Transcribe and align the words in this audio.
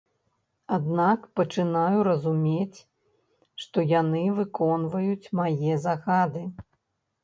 Аднак 0.77 1.19
пачынаю 1.39 1.99
разумець, 2.09 2.79
што 3.67 3.77
яны 4.01 4.27
выконваюць 4.41 5.31
мае 5.41 5.73
загады! 5.89 6.43